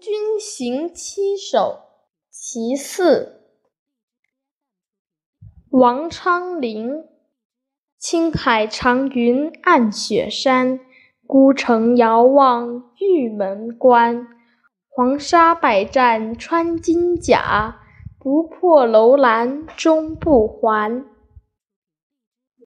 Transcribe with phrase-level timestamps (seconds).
[0.00, 1.80] 军行七首
[2.30, 3.40] 其四。
[5.70, 7.04] 王昌龄。
[7.98, 10.80] 青海长云暗雪山
[11.26, 14.28] 孤城遥望玉门关。
[14.88, 17.80] 黄沙百战穿金甲
[18.18, 21.15] 不破楼兰终不还。